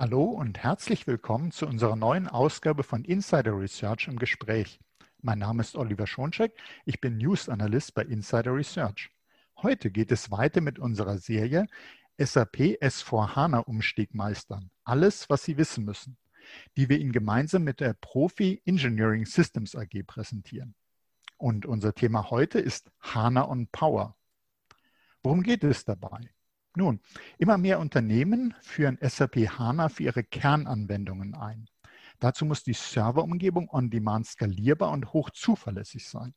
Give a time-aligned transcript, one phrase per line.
[0.00, 4.78] Hallo und herzlich willkommen zu unserer neuen Ausgabe von Insider Research im Gespräch.
[5.22, 9.10] Mein Name ist Oliver Schoncheck, ich bin News Analyst bei Insider Research.
[9.60, 11.66] Heute geht es weiter mit unserer Serie
[12.16, 14.70] SAP S4 HANA Umstieg meistern.
[14.84, 16.16] Alles, was Sie wissen müssen,
[16.76, 20.76] die wir Ihnen gemeinsam mit der Profi Engineering Systems AG präsentieren.
[21.38, 24.16] Und unser Thema heute ist HANA on Power.
[25.24, 26.30] Worum geht es dabei?
[26.78, 27.00] Nun,
[27.38, 31.68] immer mehr Unternehmen führen SAP HANA für ihre Kernanwendungen ein.
[32.20, 36.34] Dazu muss die Serverumgebung on-demand skalierbar und hoch zuverlässig sein.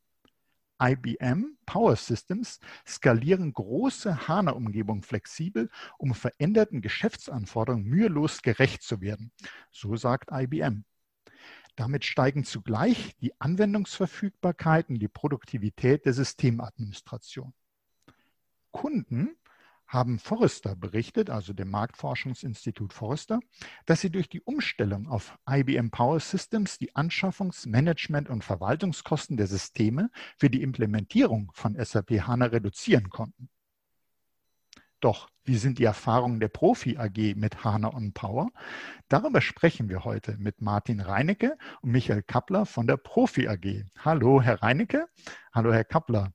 [0.81, 5.69] IBM Power Systems skalieren große HANA-Umgebungen flexibel,
[5.99, 9.31] um veränderten Geschäftsanforderungen mühelos gerecht zu werden.
[9.69, 10.85] So sagt IBM.
[11.75, 17.53] Damit steigen zugleich die Anwendungsverfügbarkeit und die Produktivität der Systemadministration.
[18.71, 19.35] Kunden
[19.91, 23.41] haben Forrester berichtet, also dem Marktforschungsinstitut Forrester,
[23.85, 29.47] dass sie durch die Umstellung auf IBM Power Systems die Anschaffungs-, Management- und Verwaltungskosten der
[29.47, 33.49] Systeme für die Implementierung von SAP HANA reduzieren konnten.
[35.01, 38.49] Doch wie sind die Erfahrungen der Profi AG mit HANA on Power?
[39.09, 43.83] Darüber sprechen wir heute mit Martin Reinecke und Michael Kappler von der Profi AG.
[43.97, 45.07] Hallo, Herr Reinecke.
[45.51, 46.31] Hallo, Herr Kappler.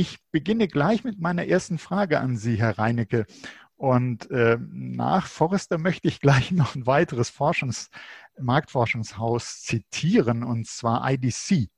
[0.00, 3.26] Ich beginne gleich mit meiner ersten Frage an Sie, Herr Reinecke.
[3.74, 7.90] Und äh, nach Forrester möchte ich gleich noch ein weiteres Forschungs
[8.38, 11.68] Marktforschungshaus zitieren, und zwar IDC.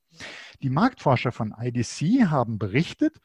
[0.61, 3.17] Die Marktforscher von IDC haben berichtet,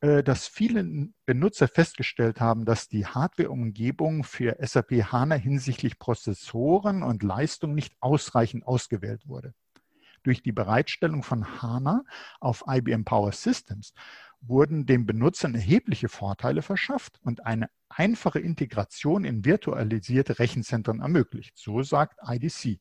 [0.00, 7.22] äh, dass viele Benutzer festgestellt haben, dass die Hardware-Umgebung für SAP HANA hinsichtlich Prozessoren und
[7.22, 9.54] Leistung nicht ausreichend ausgewählt wurde.
[10.24, 12.02] Durch die Bereitstellung von HANA
[12.40, 13.94] auf IBM Power Systems
[14.40, 21.58] wurden den Benutzern erhebliche Vorteile verschafft und eine einfache Integration in virtualisierte Rechenzentren ermöglicht.
[21.58, 22.80] So sagt IDC.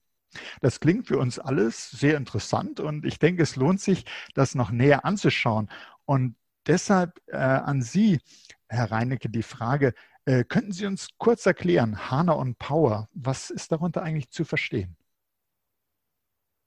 [0.62, 4.72] Das klingt für uns alles sehr interessant und ich denke, es lohnt sich, das noch
[4.72, 5.70] näher anzuschauen.
[6.06, 6.36] Und
[6.68, 8.20] deshalb äh, an Sie,
[8.68, 9.94] Herr Reinecke, die Frage,
[10.26, 14.96] äh, könnten Sie uns kurz erklären, HANA on Power, was ist darunter eigentlich zu verstehen?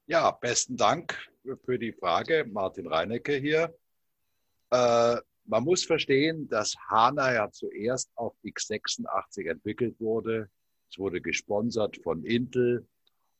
[0.07, 1.17] Ja, besten Dank
[1.65, 2.45] für die Frage.
[2.51, 3.73] Martin Reinecke hier.
[4.73, 10.49] Äh, man muss verstehen, dass HANA ja zuerst auf x86 entwickelt wurde.
[10.91, 12.87] Es wurde gesponsert von Intel.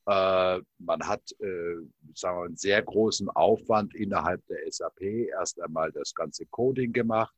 [0.05, 1.77] Äh, man hat äh,
[2.13, 7.33] sagen wir, einen sehr großen Aufwand innerhalb der SAP erst einmal das ganze Coding gemacht.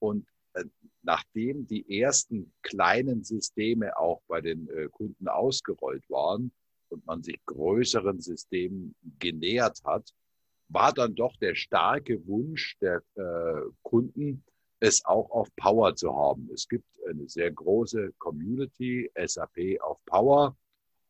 [0.00, 0.64] Und äh,
[1.02, 6.50] nachdem die ersten kleinen Systeme auch bei den Kunden ausgerollt waren
[6.88, 10.12] und man sich größeren Systemen genähert hat,
[10.70, 14.44] war dann doch der starke Wunsch der äh, Kunden,
[14.78, 16.48] es auch auf Power zu haben.
[16.54, 20.56] Es gibt eine sehr große Community, SAP auf Power.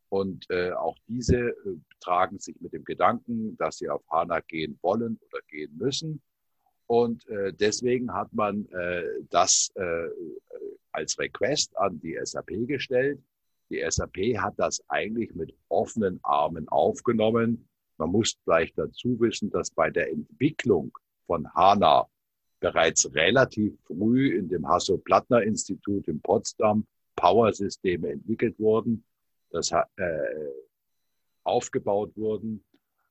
[0.08, 1.54] Und äh, auch diese äh,
[2.00, 6.20] tragen sich mit dem Gedanken, dass sie auf HANA gehen wollen oder gehen müssen.
[6.86, 10.08] Und äh, deswegen hat man äh, das äh,
[10.90, 13.20] als Request an die SAP gestellt.
[13.68, 17.68] Die SAP hat das eigentlich mit offenen Armen aufgenommen
[18.00, 20.90] man muss gleich dazu wissen, dass bei der Entwicklung
[21.26, 22.08] von HANA
[22.58, 29.04] bereits relativ früh in dem Hasso-Plattner-Institut in Potsdam Power-Systeme entwickelt wurden,
[29.50, 29.82] das äh,
[31.44, 32.64] aufgebaut wurden.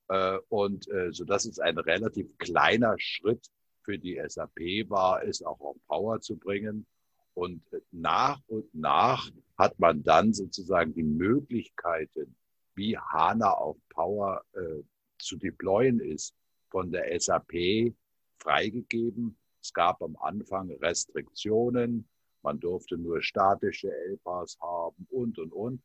[0.07, 3.45] Äh, und äh, so dass es ein relativ kleiner Schritt
[3.83, 6.87] für die SAP war, es auch auf Power zu bringen.
[7.35, 7.61] Und
[7.91, 12.35] nach und nach hat man dann sozusagen die Möglichkeiten
[12.79, 14.81] wie HANA auf Power äh,
[15.19, 16.33] zu deployen ist,
[16.69, 17.93] von der SAP
[18.41, 19.37] freigegeben.
[19.61, 22.07] Es gab am Anfang Restriktionen.
[22.41, 25.81] Man durfte nur statische LPAs haben und, und, und.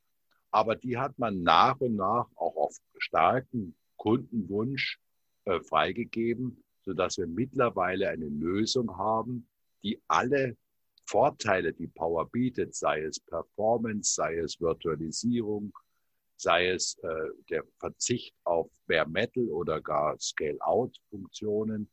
[0.52, 5.00] Aber die hat man nach und nach auch auf starken Kundenwunsch
[5.46, 9.48] äh, freigegeben, sodass wir mittlerweile eine Lösung haben,
[9.82, 10.56] die alle
[11.06, 15.72] Vorteile, die Power bietet, sei es Performance, sei es Virtualisierung,
[16.36, 17.08] sei es äh,
[17.50, 21.88] der Verzicht auf Bare Metal oder gar Scale-out-Funktionen,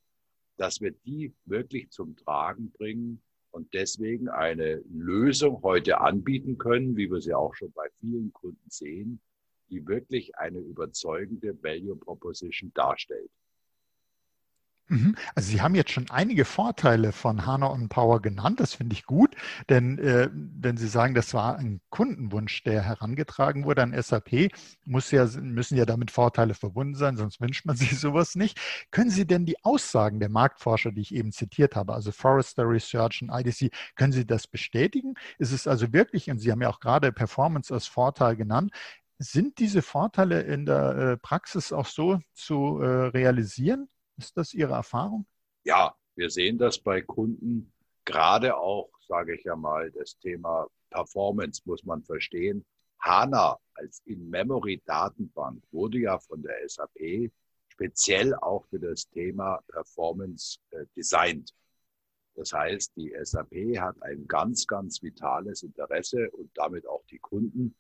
[0.58, 3.22] dass wir die wirklich zum Tragen bringen
[3.52, 8.70] und deswegen eine Lösung heute anbieten können, wie wir sie auch schon bei vielen Kunden
[8.70, 9.22] sehen,
[9.70, 13.32] die wirklich eine überzeugende Value Proposition darstellt.
[14.92, 15.16] Mhm.
[15.36, 18.60] Also Sie haben jetzt schon einige Vorteile von HANA on Power genannt.
[18.60, 19.36] Das finde ich gut,
[19.70, 24.52] denn äh, wenn Sie sagen, das war ein Kundenwunsch, der herangetragen wurde an SAP,
[24.84, 28.60] muss ja, müssen ja damit Vorteile verbunden sein, sonst wünscht man sich sowas nicht.
[28.92, 33.22] Können Sie denn die Aussagen der Marktforscher, die ich eben zitiert habe, also Forrester Research
[33.22, 35.14] und IDC, können Sie das bestätigen?
[35.38, 38.72] Ist es also wirklich, und Sie haben ja auch gerade Performance als Vorteil genannt,
[39.20, 43.88] sind diese Vorteile in der äh, Praxis auch so zu äh, realisieren?
[44.22, 45.26] Ist das Ihre Erfahrung?
[45.64, 47.74] Ja, wir sehen das bei Kunden,
[48.06, 52.64] gerade auch, sage ich ja mal, das Thema Performance muss man verstehen.
[53.00, 57.32] HANA als In-Memory-Datenbank wurde ja von der SAP
[57.70, 61.52] speziell auch für das Thema Performance äh, designt.
[62.36, 67.74] Das heißt, die SAP hat ein ganz, ganz vitales Interesse und damit auch die Kunden,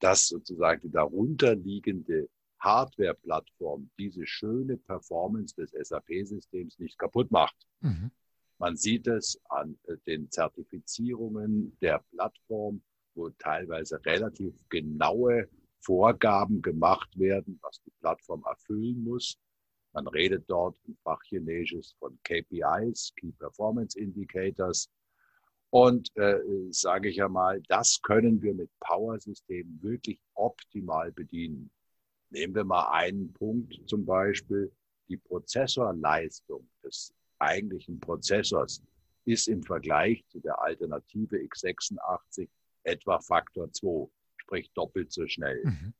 [0.00, 2.28] dass sozusagen die darunterliegende
[2.64, 7.56] Hardware-Plattform diese schöne Performance des SAP-Systems nicht kaputt macht.
[7.80, 8.10] Mhm.
[8.58, 12.82] Man sieht es an äh, den Zertifizierungen der Plattform,
[13.14, 15.48] wo teilweise relativ genaue
[15.80, 19.38] Vorgaben gemacht werden, was die Plattform erfüllen muss.
[19.92, 24.90] Man redet dort im Fachchinesisch von KPIs, Key Performance Indicators.
[25.70, 26.38] Und äh,
[26.70, 31.70] sage ich ja mal, das können wir mit Power-Systemen wirklich optimal bedienen.
[32.34, 34.72] Nehmen wir mal einen Punkt zum Beispiel.
[35.08, 38.82] Die Prozessorleistung des eigentlichen Prozessors
[39.24, 42.48] ist im Vergleich zu der Alternative x86
[42.82, 45.62] etwa Faktor 2, sprich doppelt so schnell.
[45.64, 45.94] Mhm.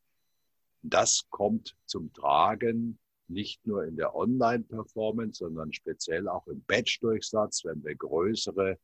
[0.82, 2.98] Das kommt zum Tragen
[3.28, 8.76] nicht nur in der Online-Performance, sondern speziell auch im Batch-Durchsatz, wenn wir größere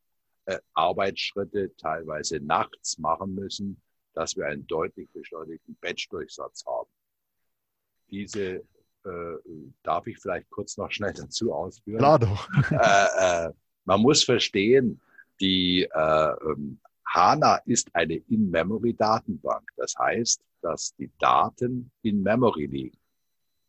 [0.45, 3.83] äh, Arbeitsschritte teilweise nachts machen müssen,
[4.15, 6.80] dass wir einen deutlich beschleunigten Batch-Durchsatz haben
[8.11, 8.65] diese,
[9.05, 9.37] äh,
[9.83, 11.99] darf ich vielleicht kurz noch schnell dazu ausführen?
[11.99, 12.49] Klar doch.
[12.71, 13.53] äh, äh,
[13.85, 15.01] man muss verstehen,
[15.41, 19.71] die äh, ähm, HANA ist eine In-Memory-Datenbank.
[19.77, 22.99] Das heißt, dass die Daten in Memory liegen.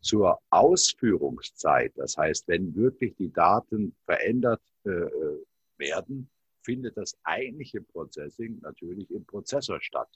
[0.02, 5.44] Zur Ausführungszeit, das heißt, wenn wirklich die Daten verändert äh, äh,
[5.78, 6.30] werden,
[6.64, 10.10] findet das eigentliche Processing natürlich im Prozessor statt.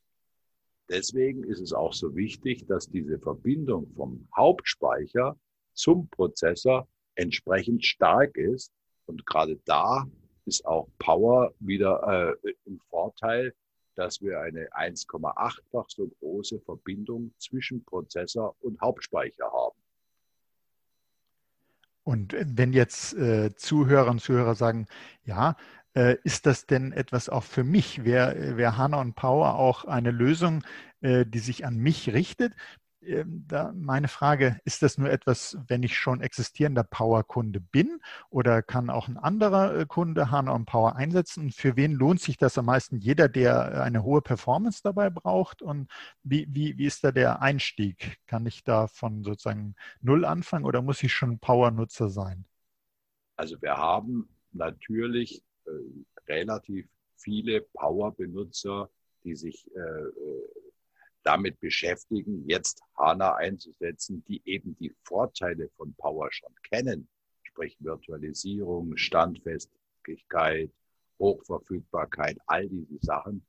[0.89, 5.35] Deswegen ist es auch so wichtig, dass diese Verbindung vom Hauptspeicher
[5.73, 8.71] zum Prozessor entsprechend stark ist.
[9.07, 10.05] Und gerade da
[10.45, 13.53] ist auch Power wieder äh, im Vorteil,
[13.95, 19.77] dass wir eine 1,8-fach so große Verbindung zwischen Prozessor und Hauptspeicher haben.
[22.03, 24.85] Und wenn jetzt äh, Zuhörer und Zuhörer sagen,
[25.23, 25.55] ja,
[26.23, 28.03] ist das denn etwas auch für mich?
[28.03, 30.63] Wäre wär und Power auch eine Lösung,
[31.01, 32.53] äh, die sich an mich richtet?
[33.05, 38.61] Ähm, da meine Frage, ist das nur etwas, wenn ich schon existierender Power-Kunde bin oder
[38.61, 41.51] kann auch ein anderer äh, Kunde HANA und Power einsetzen?
[41.51, 42.97] für wen lohnt sich das am meisten?
[42.97, 45.61] Jeder, der eine hohe Performance dabei braucht?
[45.61, 45.89] Und
[46.23, 48.17] wie, wie, wie ist da der Einstieg?
[48.27, 52.45] Kann ich da von sozusagen Null anfangen oder muss ich schon Power-Nutzer sein?
[53.37, 58.89] Also wir haben natürlich äh, relativ viele Power-Benutzer,
[59.23, 60.49] die sich äh, äh,
[61.23, 67.07] damit beschäftigen, jetzt HANA einzusetzen, die eben die Vorteile von Power schon kennen,
[67.43, 70.71] sprich Virtualisierung, Standfestigkeit,
[71.17, 73.45] Hochverfügbarkeit, all diese Sachen.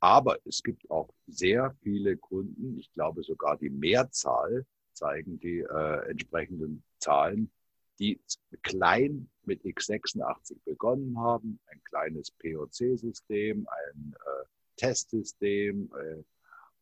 [0.00, 6.10] Aber es gibt auch sehr viele Kunden, ich glaube sogar die Mehrzahl zeigen die äh,
[6.10, 7.50] entsprechenden Zahlen,
[7.98, 8.20] die
[8.62, 14.44] klein mit x86 begonnen haben, ein kleines POC-System, ein äh,
[14.76, 16.22] Testsystem äh,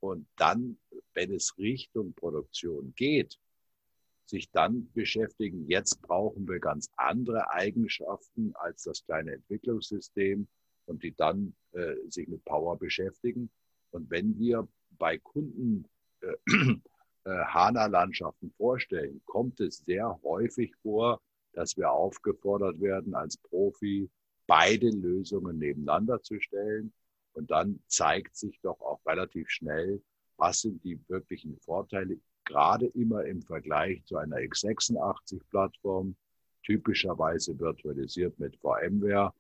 [0.01, 0.79] und dann,
[1.15, 3.39] wenn es Richtung Produktion geht,
[4.27, 10.49] sich dann beschäftigen, jetzt brauchen wir ganz andere Eigenschaften als das kleine Entwicklungssystem
[10.87, 13.51] und die dann äh, sich mit Power beschäftigen.
[13.91, 14.67] Und wenn wir
[14.99, 15.87] bei Kunden
[16.21, 16.35] äh,
[17.31, 21.21] HANA-Landschaften vorstellen, kommt es sehr häufig vor,
[21.53, 24.11] dass wir aufgefordert werden, als Profi
[24.47, 26.93] beide Lösungen nebeneinander zu stellen.
[27.35, 30.03] Und dann zeigt sich doch auch relativ schnell,
[30.37, 36.17] was sind die wirklichen Vorteile, gerade immer im Vergleich zu einer x86-Plattform,
[36.65, 39.33] typischerweise virtualisiert mit VMware.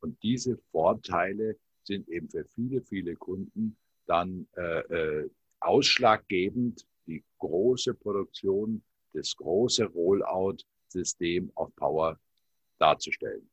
[0.00, 7.94] Und diese Vorteile sind eben für viele, viele Kunden dann äh, äh, ausschlaggebend, die große
[7.94, 12.18] Produktion, das große Rollout-System auf Power
[12.78, 13.48] darzustellen.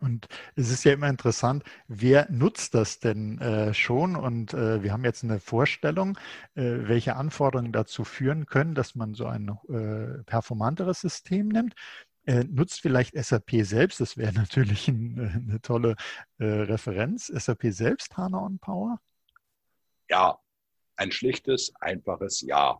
[0.00, 4.16] Und es ist ja immer interessant, wer nutzt das denn äh, schon?
[4.16, 6.16] Und äh, wir haben jetzt eine Vorstellung,
[6.54, 11.74] äh, welche Anforderungen dazu führen können, dass man so ein äh, performanteres System nimmt.
[12.24, 15.96] Äh, nutzt vielleicht SAP selbst, das wäre natürlich ein, äh, eine tolle
[16.38, 18.98] Referenz, SAP selbst HANA on Power?
[20.08, 20.38] Ja,
[21.00, 22.78] ein schlichtes, einfaches Ja.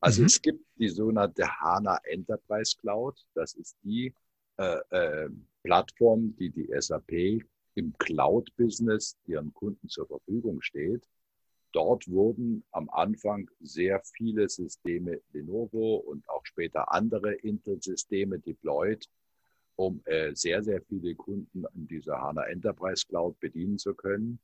[0.00, 0.26] Also mhm.
[0.26, 3.18] es gibt die sogenannte HANA Enterprise Cloud.
[3.34, 4.14] Das ist die
[4.58, 5.30] äh, äh,
[5.62, 7.42] Plattform, die die SAP
[7.74, 11.08] im Cloud-Business ihren Kunden zur Verfügung steht.
[11.72, 19.08] Dort wurden am Anfang sehr viele Systeme Lenovo und auch später andere Intel-Systeme deployed,
[19.76, 24.38] um äh, sehr, sehr viele Kunden in dieser HANA Enterprise Cloud bedienen zu können.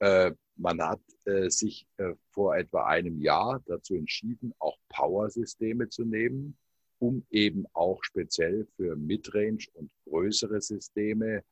[0.00, 6.04] Äh, man hat äh, sich äh, vor etwa einem Jahr dazu entschieden, auch Power-Systeme zu
[6.04, 6.56] nehmen,
[6.98, 11.44] um eben auch speziell für Midrange und größere Systeme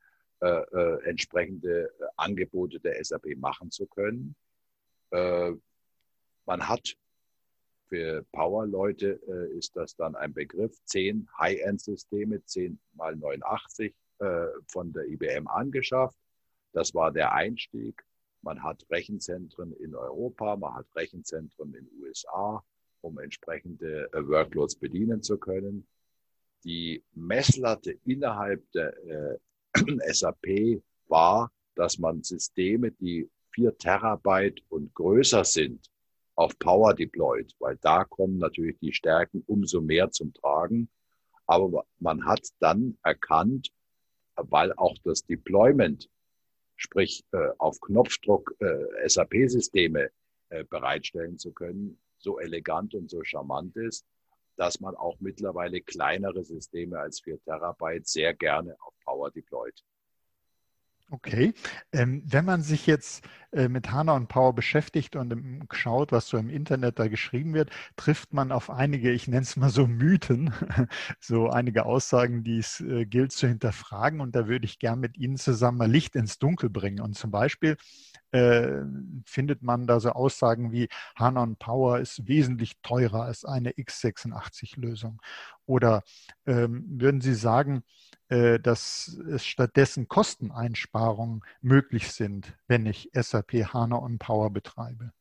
[0.42, 4.34] äh, äh, entsprechende äh, Angebote der SAP machen zu können.
[5.10, 6.96] man hat
[7.88, 9.20] für Power-Leute
[9.56, 13.94] ist das dann ein Begriff, zehn High-End-Systeme, 10 mal 89
[14.66, 16.18] von der IBM angeschafft.
[16.72, 18.04] Das war der Einstieg.
[18.42, 22.62] Man hat Rechenzentren in Europa, man hat Rechenzentren in den USA,
[23.00, 25.86] um entsprechende äh, Workloads bedienen zu können.
[26.64, 29.38] Die Messlatte innerhalb der äh,
[30.12, 35.90] SAP war, dass man Systeme, die vier Terabyte und größer sind,
[36.34, 40.88] auf Power deployed, weil da kommen natürlich die Stärken umso mehr zum Tragen.
[41.46, 43.70] Aber man hat dann erkannt,
[44.36, 46.10] weil auch das Deployment
[46.76, 50.10] sprich äh, auf Knopfdruck äh, SAP-Systeme
[50.50, 54.06] äh, bereitstellen zu können, so elegant und so charmant ist,
[54.56, 59.82] dass man auch mittlerweile kleinere Systeme als 4 Terabyte sehr gerne auf Power deployt.
[61.08, 61.54] Okay.
[61.92, 66.26] Ähm, wenn man sich jetzt äh, mit HANA und Power beschäftigt und ähm, schaut, was
[66.26, 69.86] so im Internet da geschrieben wird, trifft man auf einige, ich nenne es mal so
[69.86, 70.52] Mythen,
[71.20, 74.20] so einige Aussagen, die es äh, gilt zu hinterfragen.
[74.20, 77.00] Und da würde ich gern mit Ihnen zusammen mal Licht ins Dunkel bringen.
[77.00, 77.76] Und zum Beispiel
[78.32, 78.80] äh,
[79.24, 85.22] findet man da so Aussagen wie HANA und Power ist wesentlich teurer als eine x86-Lösung.
[85.66, 86.02] Oder
[86.46, 87.84] ähm, würden Sie sagen,
[88.28, 95.12] dass es stattdessen Kosteneinsparungen möglich sind, wenn ich SAP HANA on Power betreibe?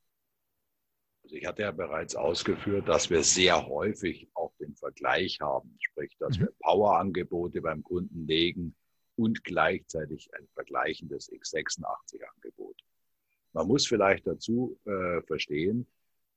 [1.24, 6.15] Also ich hatte ja bereits ausgeführt, dass wir sehr häufig auch den Vergleich haben, sprich,
[6.19, 6.43] dass mhm.
[6.43, 8.75] wir Power-Angebote beim Kunden legen
[9.15, 12.75] und gleichzeitig ein vergleichendes x86-Angebot.
[13.53, 15.88] Man muss vielleicht dazu äh, verstehen,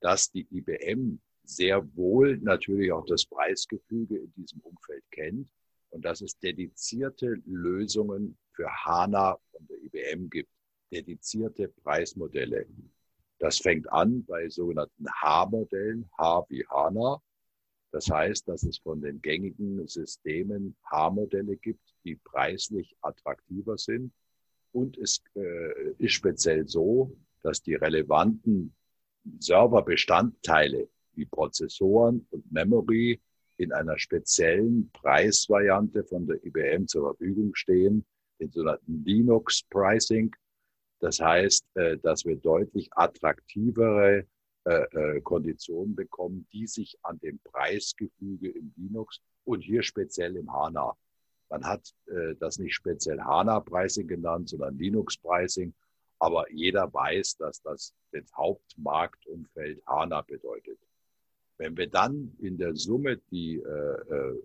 [0.00, 5.48] dass die IBM sehr wohl natürlich auch das Preisgefüge in diesem Umfeld kennt
[5.90, 10.50] und dass es dedizierte Lösungen für HANA von der IBM gibt,
[10.90, 12.66] dedizierte Preismodelle.
[13.38, 17.23] Das fängt an bei sogenannten H-Modellen, H wie HANA.
[17.90, 24.12] Das heißt, dass es von den gängigen Systemen H-Modelle gibt, die preislich attraktiver sind.
[24.73, 28.75] Und es äh, ist speziell so, dass die relevanten
[29.38, 33.21] Serverbestandteile wie Prozessoren und Memory
[33.58, 38.06] in einer speziellen Preisvariante von der IBM zur Verfügung stehen,
[38.40, 40.34] den sogenannten Linux Pricing.
[41.00, 44.26] Das heißt, äh, dass wir deutlich attraktivere
[44.64, 50.52] äh, äh, Konditionen bekommen, die sich an dem Preisgefüge im Linux und hier speziell im
[50.52, 50.96] HANA.
[51.50, 51.94] Man hat
[52.40, 55.72] das nicht speziell HANA Pricing genannt, sondern Linux Pricing.
[56.18, 60.78] Aber jeder weiß, dass das das Hauptmarktumfeld HANA bedeutet.
[61.58, 64.42] Wenn wir dann in der Summe die äh, äh,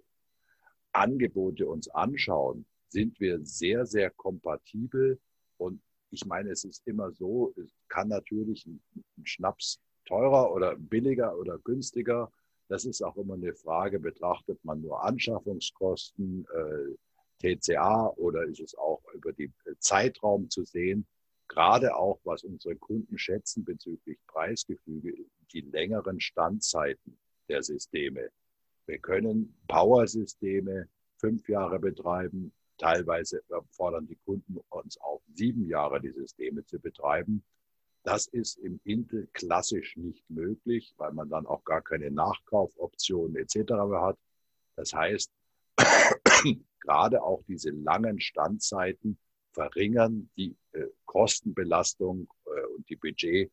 [0.92, 5.20] Angebote uns anschauen, sind wir sehr, sehr kompatibel.
[5.58, 8.82] Und ich meine, es ist immer so, es kann natürlich ein,
[9.18, 12.32] ein Schnaps teurer oder billiger oder günstiger.
[12.68, 16.96] Das ist auch immer eine Frage, betrachtet man nur Anschaffungskosten, äh,
[17.40, 21.06] TCA oder ist es auch über den Zeitraum zu sehen?
[21.48, 25.14] Gerade auch, was unsere Kunden schätzen bezüglich Preisgefüge,
[25.52, 27.18] die längeren Standzeiten
[27.50, 28.30] der Systeme.
[28.86, 32.52] Wir können Power-Systeme fünf Jahre betreiben.
[32.78, 37.44] Teilweise fordern die Kunden uns auf, sieben Jahre die Systeme zu betreiben.
[38.04, 43.72] Das ist im Intel klassisch nicht möglich, weil man dann auch gar keine Nachkaufoptionen etc.
[43.94, 44.18] hat.
[44.76, 45.32] Das heißt,
[46.82, 49.18] gerade auch diese langen Standzeiten
[49.54, 53.52] verringern die äh, Kostenbelastung äh, und die Budgets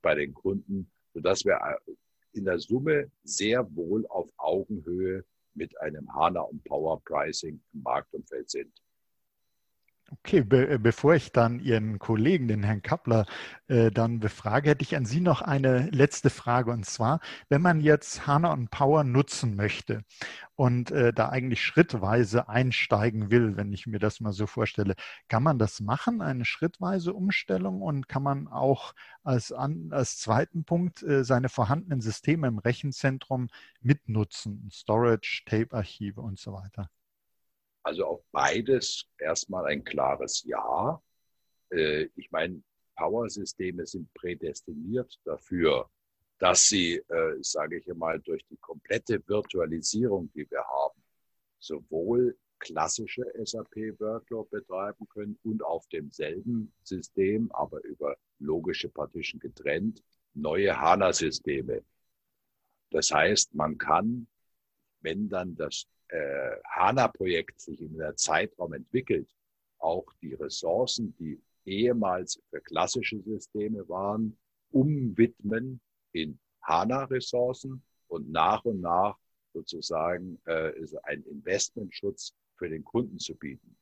[0.00, 1.92] bei den Kunden, sodass wir äh,
[2.32, 5.24] in der Summe sehr wohl auf Augenhöhe
[5.54, 8.72] mit einem HANA und Power Pricing im Marktumfeld sind.
[10.10, 13.26] Okay, be äh, bevor ich dann Ihren Kollegen, den Herrn Kappler,
[13.66, 16.70] äh, dann befrage, hätte ich an Sie noch eine letzte Frage.
[16.70, 20.04] Und zwar, wenn man jetzt HANA und Power nutzen möchte
[20.56, 24.94] und äh, da eigentlich schrittweise einsteigen will, wenn ich mir das mal so vorstelle,
[25.28, 27.82] kann man das machen, eine schrittweise Umstellung?
[27.82, 33.48] Und kann man auch als, an, als zweiten Punkt äh, seine vorhandenen Systeme im Rechenzentrum
[33.82, 34.70] mitnutzen?
[34.72, 36.88] Storage, Tape-Archive und so weiter.
[37.82, 41.00] Also auf beides erstmal ein klares Ja.
[41.70, 42.62] Äh, ich meine,
[42.96, 45.88] Power-Systeme sind prädestiniert dafür,
[46.38, 51.02] dass sie, äh, sage ich einmal, durch die komplette Virtualisierung, die wir haben,
[51.58, 60.02] sowohl klassische SAP-Workload betreiben können und auf demselben System, aber über logische Partition getrennt,
[60.34, 61.84] neue HANA-Systeme.
[62.90, 64.26] Das heißt, man kann,
[65.00, 69.28] wenn dann das äh, HANA-Projekt sich in der Zeitraum entwickelt,
[69.78, 74.36] auch die Ressourcen, die ehemals für klassische Systeme waren,
[74.70, 75.80] umwidmen
[76.12, 79.16] in HANA-Ressourcen und nach und nach
[79.52, 80.72] sozusagen äh,
[81.04, 83.76] ein Investmentschutz für den Kunden zu bieten.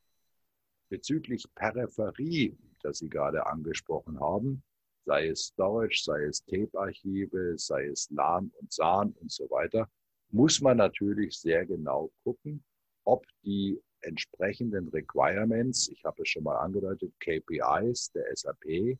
[0.89, 4.63] Bezüglich Peripherie, das Sie gerade angesprochen haben,
[5.05, 9.89] sei es Storage, sei es Tape-Archive, sei es LAN und SAN und so weiter,
[10.29, 12.63] muss man natürlich sehr genau gucken,
[13.03, 18.97] ob die entsprechenden Requirements, ich habe es schon mal angedeutet, KPIs der SAP, mhm.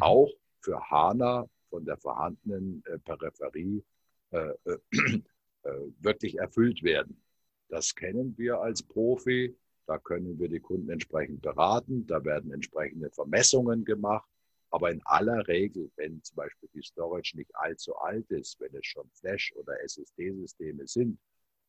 [0.00, 3.82] auch für HANA von der vorhandenen äh, Peripherie
[4.30, 4.78] äh, äh,
[5.62, 7.20] äh, wirklich erfüllt werden.
[7.68, 9.56] Das kennen wir als Profi.
[9.86, 12.06] Da können wir die Kunden entsprechend beraten.
[12.06, 14.29] Da werden entsprechende Vermessungen gemacht.
[14.70, 18.86] Aber in aller Regel, wenn zum Beispiel die Storage nicht allzu alt ist, wenn es
[18.86, 21.18] schon Flash- oder SSD-Systeme sind,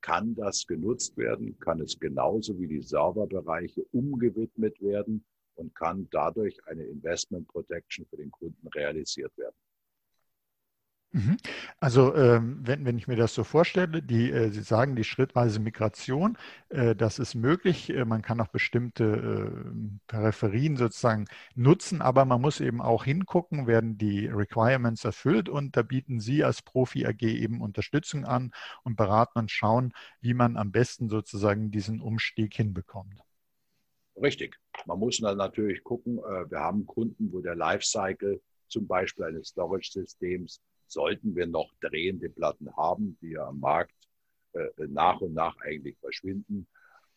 [0.01, 5.23] kann das genutzt werden, kann es genauso wie die Serverbereiche umgewidmet werden
[5.55, 9.55] und kann dadurch eine Investment Protection für den Kunden realisiert werden.
[11.13, 11.35] Mhm.
[11.81, 15.59] Also ähm, wenn, wenn ich mir das so vorstelle, die, äh, Sie sagen die schrittweise
[15.59, 16.37] Migration,
[16.69, 17.89] äh, das ist möglich.
[17.89, 19.73] Äh, man kann auch bestimmte
[20.07, 25.81] Peripherien sozusagen nutzen, aber man muss eben auch hingucken, werden die Requirements erfüllt und da
[25.81, 28.53] bieten Sie als Profi AG eben Unterstützung an
[28.83, 33.19] und beraten und schauen, wie man am besten sozusagen diesen Umstieg hinbekommt.
[34.15, 34.57] Richtig.
[34.85, 40.61] Man muss dann natürlich gucken, wir haben Kunden, wo der Lifecycle zum Beispiel eines Storage-Systems
[40.91, 43.95] sollten wir noch drehende Platten haben, die ja am Markt
[44.53, 46.67] äh, nach und nach eigentlich verschwinden,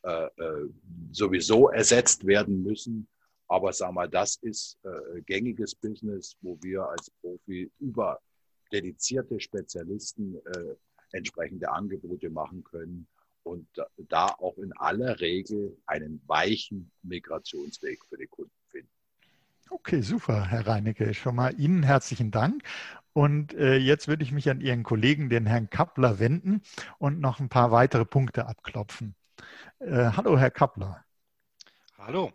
[0.03, 0.69] äh, äh,
[1.13, 3.09] sowieso ersetzt werden müssen.
[3.49, 8.21] Aber sagen wir, das ist äh, gängiges Business, wo wir als Profi über
[8.73, 10.75] dedizierte Spezialisten äh,
[11.13, 13.07] entsprechende Angebote machen können
[13.45, 13.67] und
[14.09, 18.89] da auch in aller Regel einen weichen Migrationsweg für die Kunden finden.
[19.71, 21.15] Okay, super, Herr Reinecke.
[21.15, 22.63] Schon mal Ihnen herzlichen Dank.
[23.15, 26.63] Und äh, jetzt würde ich mich an Ihren Kollegen, den Herrn Kappler, wenden
[26.99, 29.15] und noch ein paar weitere Punkte abklopfen.
[29.79, 31.05] Äh, hallo, Herr Kappler.
[31.97, 32.33] Hallo.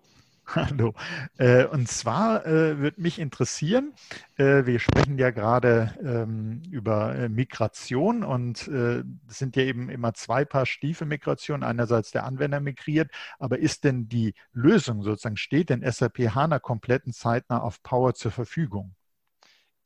[0.55, 0.95] Hallo.
[1.37, 3.93] Äh, und zwar äh, würde mich interessieren,
[4.37, 10.45] äh, wir sprechen ja gerade ähm, über Migration und es sind ja eben immer zwei
[10.45, 11.61] Paar Stiefel Migration.
[11.61, 17.13] Einerseits der Anwender migriert, aber ist denn die Lösung sozusagen, steht denn SAP HANA kompletten
[17.13, 18.95] zeitnah auf Power zur Verfügung?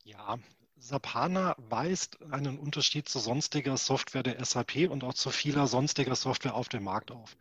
[0.04, 0.38] Ja,
[0.86, 6.14] SAP HANA weist einen Unterschied zu sonstiger Software der SAP und auch zu vieler sonstiger
[6.14, 7.38] Software auf dem Markt auf.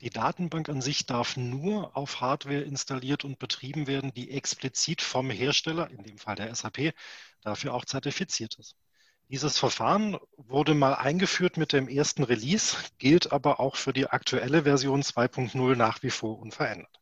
[0.00, 5.30] Die Datenbank an sich darf nur auf Hardware installiert und betrieben werden, die explizit vom
[5.30, 6.92] Hersteller, in dem Fall der SAP,
[7.42, 8.74] dafür auch zertifiziert ist.
[9.28, 14.64] Dieses Verfahren wurde mal eingeführt mit dem ersten Release, gilt aber auch für die aktuelle
[14.64, 16.99] Version 2.0 nach wie vor unverändert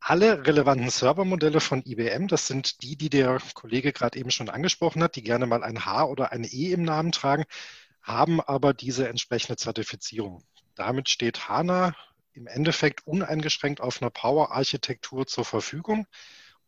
[0.00, 5.02] alle relevanten Servermodelle von IBM, das sind die, die der Kollege gerade eben schon angesprochen
[5.02, 7.44] hat, die gerne mal ein H oder ein E im Namen tragen,
[8.02, 10.42] haben aber diese entsprechende Zertifizierung.
[10.74, 11.94] Damit steht HANA
[12.32, 16.06] im Endeffekt uneingeschränkt auf einer Power-Architektur zur Verfügung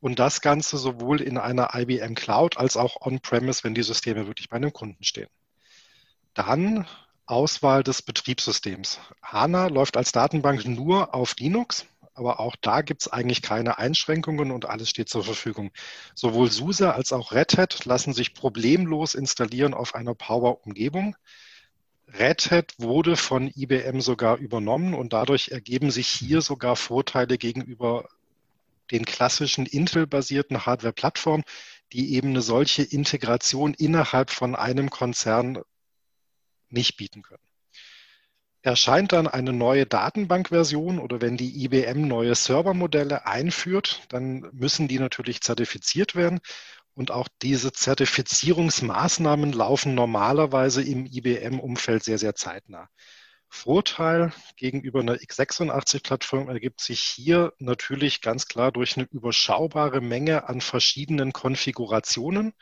[0.00, 4.50] und das Ganze sowohl in einer IBM Cloud als auch on-premise, wenn die Systeme wirklich
[4.50, 5.28] bei einem Kunden stehen.
[6.34, 6.86] Dann
[7.24, 8.98] Auswahl des Betriebssystems.
[9.22, 14.50] HANA läuft als Datenbank nur auf Linux aber auch da gibt es eigentlich keine Einschränkungen
[14.50, 15.70] und alles steht zur Verfügung.
[16.14, 21.16] Sowohl SUSE als auch Red Hat lassen sich problemlos installieren auf einer Power-Umgebung.
[22.18, 28.08] Red Hat wurde von IBM sogar übernommen und dadurch ergeben sich hier sogar Vorteile gegenüber
[28.90, 31.44] den klassischen Intel-basierten Hardware-Plattformen,
[31.92, 35.62] die eben eine solche Integration innerhalb von einem Konzern
[36.68, 37.42] nicht bieten können.
[38.62, 44.98] Erscheint dann eine neue Datenbankversion oder wenn die IBM neue Servermodelle einführt, dann müssen die
[44.98, 46.40] natürlich zertifiziert werden.
[46.94, 52.88] Und auch diese Zertifizierungsmaßnahmen laufen normalerweise im IBM-Umfeld sehr, sehr zeitnah.
[53.48, 60.60] Vorteil gegenüber einer x86-Plattform ergibt sich hier natürlich ganz klar durch eine überschaubare Menge an
[60.60, 62.54] verschiedenen Konfigurationen.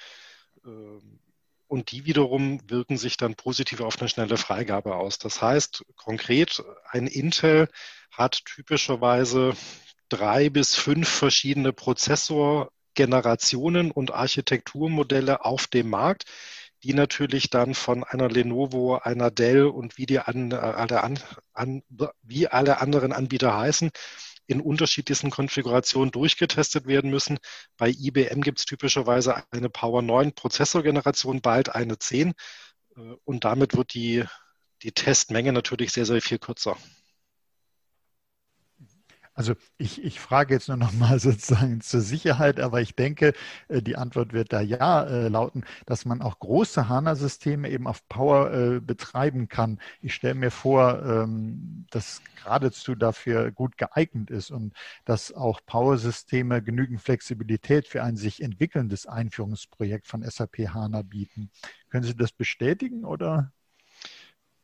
[1.71, 5.19] Und die wiederum wirken sich dann positiv auf eine schnelle Freigabe aus.
[5.19, 7.69] Das heißt konkret, ein Intel
[8.11, 9.53] hat typischerweise
[10.09, 16.25] drei bis fünf verschiedene Prozessorgenerationen und Architekturmodelle auf dem Markt,
[16.83, 21.21] die natürlich dann von einer Lenovo, einer Dell und wie, die an, alle, an,
[21.53, 21.85] an,
[22.25, 23.93] wie alle anderen Anbieter heißen,
[24.51, 27.39] in unterschiedlichsten Konfigurationen durchgetestet werden müssen.
[27.77, 32.35] Bei IBM gibt es typischerweise eine Power 9 Prozessorgeneration, bald eine 10
[32.97, 34.25] äh, und damit wird die,
[34.83, 36.77] die Testmenge natürlich sehr, sehr viel kürzer.
[39.35, 43.33] Also ich, ich frage jetzt nur noch mal sozusagen zur Sicherheit, aber ich denke,
[43.69, 48.07] äh, die Antwort wird da ja äh, lauten, dass man auch große HANA-Systeme eben auf
[48.09, 49.81] Power äh, betreiben kann.
[50.03, 56.63] Ich stelle mir vor, ähm, dass geradezu dafür gut geeignet ist und dass auch Power-Systeme
[56.63, 61.51] genügend Flexibilität für ein sich entwickelndes Einführungsprojekt von SAP HANA bieten.
[61.89, 63.53] Können Sie das bestätigen oder?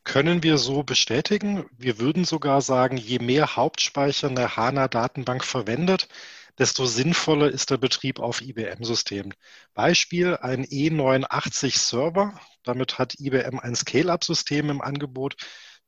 [0.07, 1.65] Können wir so bestätigen.
[1.77, 6.07] Wir würden sogar sagen, je mehr Hauptspeicher eine HANA-Datenbank verwendet,
[6.57, 9.33] desto sinnvoller ist der Betrieb auf IBM-Systemen.
[9.73, 12.39] Beispiel ein E89-Server.
[12.63, 15.35] Damit hat IBM ein Scale-up-System im Angebot,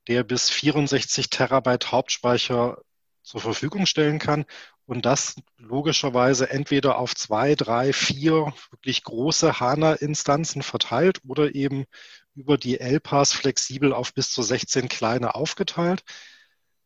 [0.09, 2.81] der bis 64 Terabyte Hauptspeicher
[3.23, 4.43] zur Verfügung stellen kann
[4.85, 11.85] und das logischerweise entweder auf zwei, drei, vier wirklich große HANA-Instanzen verteilt oder eben
[12.35, 16.03] über die LPAS flexibel auf bis zu 16 kleine aufgeteilt.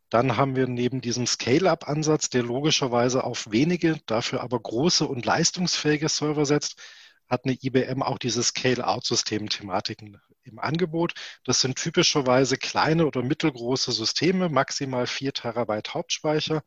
[0.09, 6.07] Dann haben wir neben diesem Scale-up-Ansatz, der logischerweise auf wenige, dafür aber große und leistungsfähige
[6.07, 6.79] Server setzt,
[7.27, 11.13] hat eine IBM auch diese Scale-out-System-Thematiken im Angebot.
[11.43, 16.61] Das sind typischerweise kleine oder mittelgroße Systeme, maximal 4 Terabyte Hauptspeicher,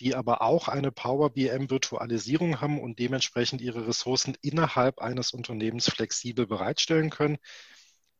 [0.00, 5.88] die aber auch eine Power BM Virtualisierung haben und dementsprechend ihre Ressourcen innerhalb eines Unternehmens
[5.88, 7.38] flexibel bereitstellen können.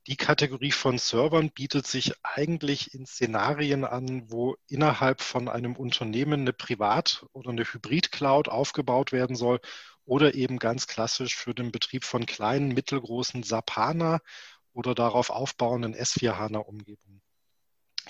[0.06, 6.42] Die Kategorie von Servern bietet sich eigentlich in Szenarien an, wo innerhalb von einem Unternehmen
[6.42, 9.60] eine Privat- oder eine Hybrid-Cloud aufgebaut werden soll
[10.04, 14.20] oder eben ganz klassisch für den Betrieb von kleinen, mittelgroßen SAP HANA
[14.74, 17.22] oder darauf aufbauenden S4 HANA-Umgebungen.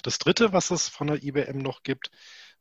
[0.02, 2.10] Das dritte, was es von der IBM noch gibt,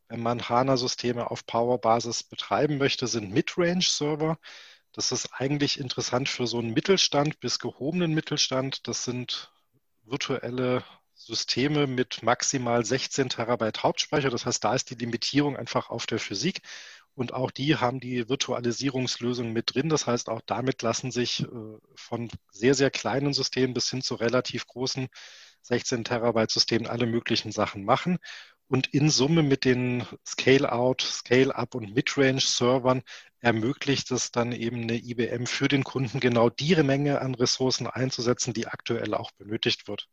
[0.10, 4.38] wenn man HANA-Systeme auf Power-Basis betreiben möchte, sind Midrange-Server.
[4.94, 8.88] Das ist eigentlich interessant für so einen Mittelstand bis gehobenen Mittelstand.
[8.88, 9.52] Das sind
[10.04, 10.84] virtuelle
[11.16, 14.30] Systeme mit maximal 16 Terabyte Hauptspeicher.
[14.30, 16.62] Das heißt, da ist die Limitierung einfach auf der Physik.
[17.16, 19.90] Und auch die haben die Virtualisierungslösung mit drin.
[19.90, 21.48] Das heißt, auch damit lassen sich äh,
[21.96, 25.08] von sehr, sehr kleinen Systemen bis hin zu relativ großen
[25.64, 28.20] 16 Terabyte Systemen alle möglichen Sachen machen.
[28.68, 33.04] Und in Summe mit den Scale-out, Scale-up und Midrange-Servern
[33.44, 38.54] ermöglicht es dann eben eine IBM für den Kunden genau die Menge an Ressourcen einzusetzen,
[38.54, 40.08] die aktuell auch benötigt wird.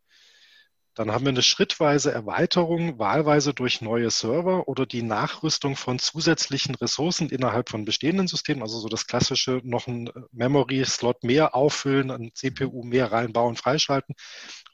[0.94, 6.74] Dann haben wir eine schrittweise Erweiterung, wahlweise durch neue Server oder die Nachrüstung von zusätzlichen
[6.74, 8.62] Ressourcen innerhalb von bestehenden Systemen.
[8.62, 14.16] Also so das klassische noch ein Memory-Slot mehr auffüllen, ein CPU mehr reinbauen, freischalten.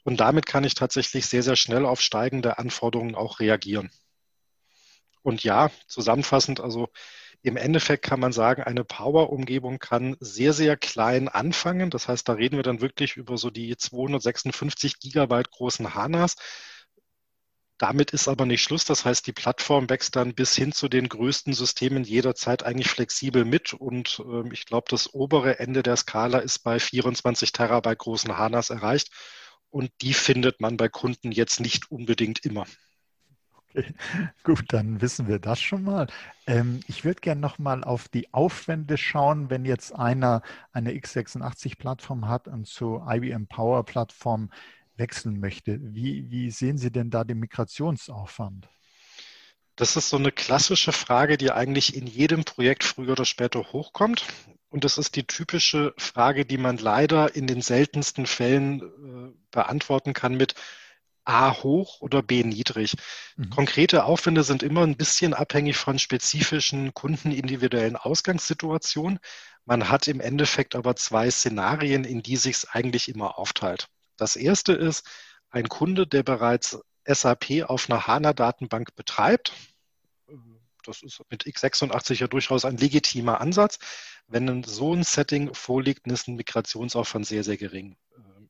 [0.03, 3.91] Und damit kann ich tatsächlich sehr, sehr schnell auf steigende Anforderungen auch reagieren.
[5.21, 6.89] Und ja, zusammenfassend, also
[7.43, 11.89] im Endeffekt kann man sagen, eine Power-Umgebung kann sehr, sehr klein anfangen.
[11.89, 16.35] Das heißt, da reden wir dann wirklich über so die 256 Gigabyte großen HANAs.
[17.77, 18.85] Damit ist aber nicht Schluss.
[18.85, 23.45] Das heißt, die Plattform wächst dann bis hin zu den größten Systemen jederzeit eigentlich flexibel
[23.45, 23.73] mit.
[23.73, 28.71] Und äh, ich glaube, das obere Ende der Skala ist bei 24 Terabyte großen HANAs
[28.71, 29.11] erreicht.
[29.69, 32.65] Und die findet man bei Kunden jetzt nicht unbedingt immer.
[33.69, 33.93] Okay,
[34.43, 36.07] gut, dann wissen wir das schon mal.
[36.47, 42.47] Ähm, ich würde gerne nochmal auf die Aufwände schauen, wenn jetzt einer eine x86-Plattform hat
[42.47, 44.49] und zu IBM Power-Plattform
[44.95, 45.79] wechseln möchte.
[45.81, 48.69] Wie, wie sehen Sie denn da den Migrationsaufwand?
[49.75, 54.25] Das ist so eine klassische Frage, die eigentlich in jedem Projekt früher oder später hochkommt.
[54.69, 60.13] Und das ist die typische Frage, die man leider in den seltensten Fällen äh, beantworten
[60.13, 60.55] kann mit
[61.27, 62.95] A hoch oder B niedrig.
[63.35, 63.49] Mhm.
[63.49, 69.19] Konkrete Aufwände sind immer ein bisschen abhängig von spezifischen kundenindividuellen Ausgangssituationen.
[69.65, 73.87] Man hat im Endeffekt aber zwei Szenarien, in die sich es eigentlich immer aufteilt.
[74.15, 75.05] Das erste ist
[75.49, 79.53] ein Kunde, der bereits SAP auf einer HANA-Datenbank betreibt,
[80.87, 83.77] das ist mit x86 ja durchaus ein legitimer Ansatz.
[84.27, 87.97] Wenn so ein Setting vorliegt, ist ein Migrationsaufwand sehr, sehr gering.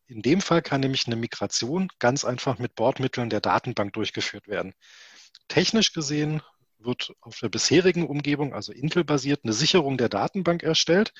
[0.08, 4.74] In dem Fall kann nämlich eine Migration ganz einfach mit Bordmitteln der Datenbank durchgeführt werden.
[5.50, 6.42] Technisch gesehen
[6.80, 11.14] wird auf der bisherigen Umgebung, also Intel-basiert, eine Sicherung der Datenbank erstellt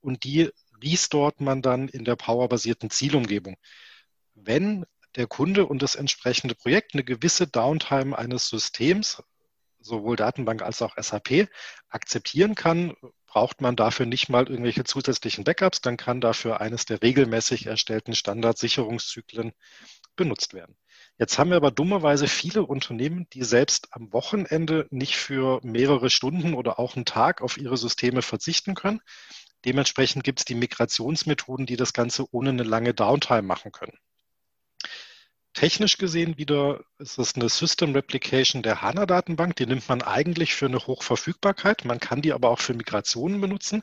[0.00, 0.50] und die
[0.82, 3.56] restort man dann in der Power-basierten Zielumgebung.
[4.34, 4.84] Wenn
[5.16, 9.22] der Kunde und das entsprechende Projekt eine gewisse Downtime eines Systems,
[9.80, 11.48] sowohl Datenbank als auch SAP,
[11.88, 12.94] akzeptieren kann,
[13.34, 18.14] braucht man dafür nicht mal irgendwelche zusätzlichen Backups, dann kann dafür eines der regelmäßig erstellten
[18.14, 19.52] Standardsicherungszyklen
[20.14, 20.76] benutzt werden.
[21.18, 26.54] Jetzt haben wir aber dummerweise viele Unternehmen, die selbst am Wochenende nicht für mehrere Stunden
[26.54, 29.00] oder auch einen Tag auf ihre Systeme verzichten können.
[29.64, 33.98] Dementsprechend gibt es die Migrationsmethoden, die das Ganze ohne eine lange Downtime machen können.
[35.54, 39.56] Technisch gesehen wieder ist es eine System Replication der HANA-Datenbank.
[39.56, 41.84] Die nimmt man eigentlich für eine Hochverfügbarkeit.
[41.84, 43.82] Man kann die aber auch für Migrationen benutzen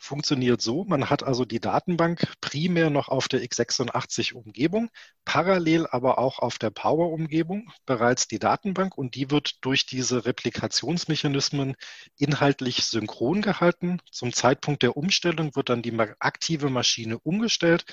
[0.00, 4.88] funktioniert so, man hat also die Datenbank primär noch auf der x86-Umgebung,
[5.24, 11.76] parallel aber auch auf der Power-Umgebung bereits die Datenbank und die wird durch diese Replikationsmechanismen
[12.16, 14.00] inhaltlich synchron gehalten.
[14.10, 17.84] Zum Zeitpunkt der Umstellung wird dann die aktive Maschine umgestellt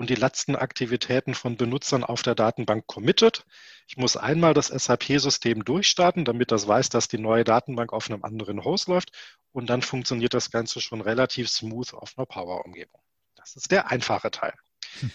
[0.00, 3.44] und die letzten Aktivitäten von Benutzern auf der Datenbank committed.
[3.86, 8.24] Ich muss einmal das SAP-System durchstarten, damit das weiß, dass die neue Datenbank auf einem
[8.24, 9.12] anderen Host läuft
[9.52, 13.02] und dann funktioniert das Ganze schon relativ smooth auf einer Power-Umgebung.
[13.34, 14.54] Das ist der einfache Teil.
[15.00, 15.12] Hm.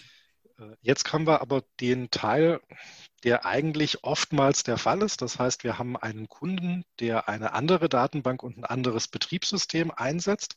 [0.82, 2.60] Jetzt haben wir aber den Teil,
[3.24, 5.20] der eigentlich oftmals der Fall ist.
[5.20, 10.54] Das heißt, wir haben einen Kunden, der eine andere Datenbank und ein anderes Betriebssystem einsetzt.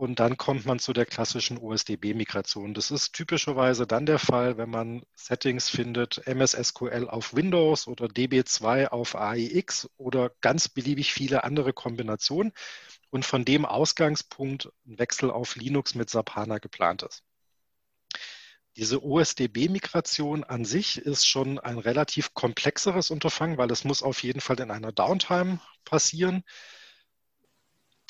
[0.00, 2.72] Und dann kommt man zu der klassischen OSDB-Migration.
[2.72, 8.06] Das ist typischerweise dann der Fall, wenn man Settings findet, MS SQL auf Windows oder
[8.06, 12.54] DB2 auf AIX oder ganz beliebig viele andere Kombinationen
[13.10, 17.22] und von dem Ausgangspunkt ein Wechsel auf Linux mit SAP HANA geplant ist.
[18.78, 24.40] Diese OSDB-Migration an sich ist schon ein relativ komplexeres Unterfangen, weil es muss auf jeden
[24.40, 26.42] Fall in einer Downtime passieren.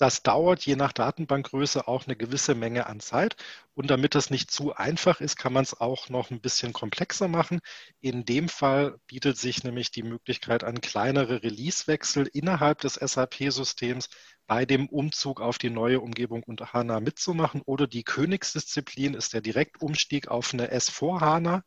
[0.00, 3.36] Das dauert je nach Datenbankgröße auch eine gewisse Menge an Zeit.
[3.74, 7.28] Und damit das nicht zu einfach ist, kann man es auch noch ein bisschen komplexer
[7.28, 7.60] machen.
[8.00, 14.08] In dem Fall bietet sich nämlich die Möglichkeit an kleinere Releasewechsel innerhalb des SAP-Systems
[14.46, 17.60] bei dem Umzug auf die neue Umgebung unter HANA mitzumachen.
[17.66, 21.62] Oder die Königsdisziplin ist der Direktumstieg auf eine S4 HANA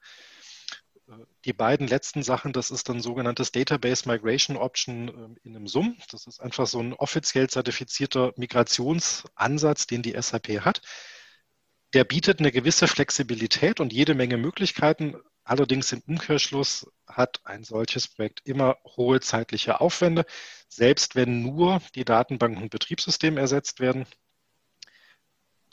[1.46, 5.98] die beiden letzten Sachen, das ist dann sogenanntes Database Migration Option ähm, in einem SUM.
[6.12, 10.82] Das ist einfach so ein offiziell zertifizierter Migrationsansatz, den die SAP hat.
[11.94, 15.16] Der bietet eine gewisse Flexibilität und jede Menge Möglichkeiten.
[15.44, 20.26] Allerdings im Umkehrschluss hat ein solches Projekt immer hohe zeitliche Aufwände,
[20.70, 24.06] selbst wenn nur die Datenbank und Betriebssystem ersetzt werden.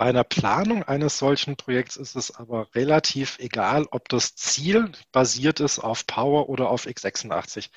[0.00, 5.60] Bei einer Planung eines solchen Projekts ist es aber relativ egal, ob das Ziel basiert
[5.60, 7.68] ist auf Power oder auf x86.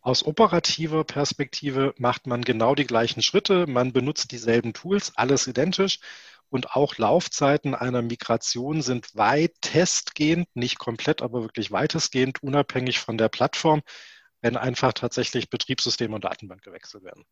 [0.00, 5.98] Aus operativer Perspektive macht man genau die gleichen Schritte, man benutzt dieselben Tools, alles identisch
[6.48, 13.28] und auch Laufzeiten einer Migration sind weitestgehend, nicht komplett, aber wirklich weitestgehend unabhängig von der
[13.28, 13.82] Plattform,
[14.40, 17.26] wenn einfach tatsächlich Betriebssystem und Datenbank gewechselt werden.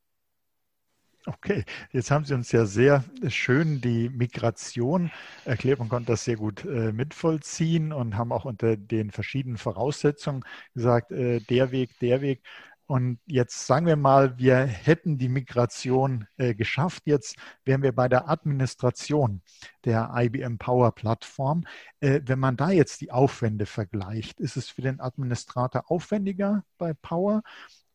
[1.26, 5.10] Okay, jetzt haben Sie uns ja sehr schön die Migration
[5.46, 5.78] erklärt.
[5.78, 11.12] Man konnte das sehr gut äh, mitvollziehen und haben auch unter den verschiedenen Voraussetzungen gesagt,
[11.12, 12.42] äh, der Weg, der Weg.
[12.86, 17.04] Und jetzt sagen wir mal, wir hätten die Migration äh, geschafft.
[17.06, 19.40] Jetzt wären wir bei der Administration
[19.86, 21.64] der IBM Power Plattform.
[22.00, 26.92] Äh, wenn man da jetzt die Aufwände vergleicht, ist es für den Administrator aufwendiger bei
[26.92, 27.42] Power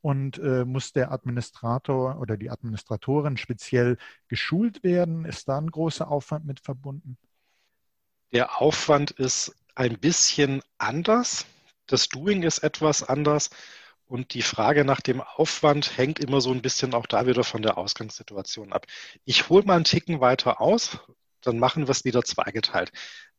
[0.02, 5.26] und äh, muss der Administrator oder die Administratorin speziell geschult werden?
[5.26, 7.18] Ist da ein großer Aufwand mit verbunden?
[8.32, 11.46] Der Aufwand ist ein bisschen anders.
[11.88, 13.50] Das Doing ist etwas anders.
[14.06, 17.62] Und die Frage nach dem Aufwand hängt immer so ein bisschen auch da wieder von
[17.62, 18.88] der Ausgangssituation ab.
[19.24, 20.98] Ich hole mal einen Ticken weiter aus,
[21.42, 22.92] dann machen wir es wieder zweigeteilt.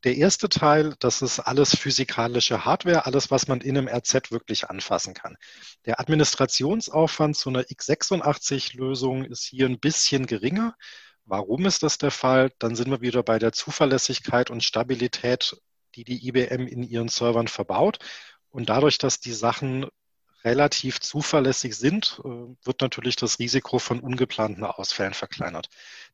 [0.04, 4.70] Der erste Teil, das ist alles physikalische Hardware, alles, was man in einem RZ wirklich
[4.70, 5.36] anfassen kann.
[5.84, 10.74] Der Administrationsaufwand zu einer x86-Lösung ist hier ein bisschen geringer.
[11.26, 12.50] Warum ist das der Fall?
[12.58, 15.56] Dann sind wir wieder bei der Zuverlässigkeit und Stabilität,
[15.94, 17.98] die die IBM in ihren Servern verbaut.
[18.48, 19.86] Und dadurch, dass die Sachen
[20.44, 25.68] relativ zuverlässig sind, äh, wird natürlich das Risiko von ungeplanten Ausfällen verkleinert.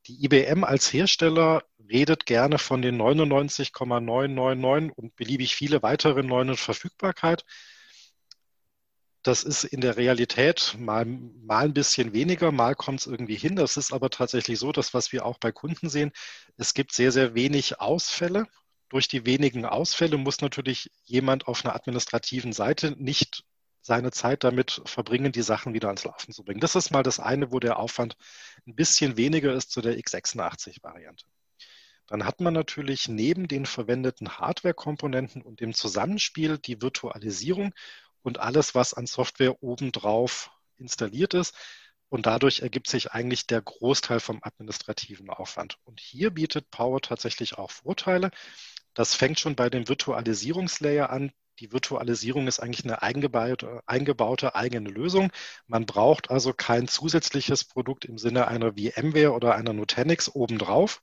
[0.07, 6.57] Die IBM als Hersteller redet gerne von den 99,999 und beliebig viele weitere Neun in
[6.57, 7.45] Verfügbarkeit.
[9.23, 13.57] das ist in der Realität mal, mal ein bisschen weniger, mal kommt es irgendwie hin.
[13.57, 16.13] Das ist aber tatsächlich so, dass was wir auch bei Kunden sehen,
[16.57, 18.47] es gibt sehr, sehr wenig Ausfälle.
[18.89, 23.45] Durch die wenigen Ausfälle muss natürlich jemand auf einer administrativen Seite nicht
[23.83, 26.61] seine Zeit damit verbringen, die Sachen wieder ans Laufen zu bringen.
[26.61, 28.17] Das ist mal das eine, wo der Aufwand
[28.67, 31.27] ein bisschen weniger ist zu der x86-Variante.
[32.07, 37.75] Dann hat man natürlich neben den verwendeten Hardware-Komponenten und dem Zusammenspiel die Virtualisierung
[38.23, 41.55] und alles, was an Software obendrauf installiert ist.
[42.09, 45.79] Und dadurch ergibt sich eigentlich der Großteil vom administrativen Aufwand.
[45.85, 48.31] Und hier bietet Power tatsächlich auch Vorteile.
[48.95, 51.33] Das fängt schon bei dem Virtualisierungslayer an.
[51.59, 55.33] Die Virtualisierung ist eigentlich eine eingebaute, eingebaute, eigene Lösung.
[55.67, 61.03] Man braucht also kein zusätzliches Produkt im Sinne einer VMware oder einer Nutanix obendrauf.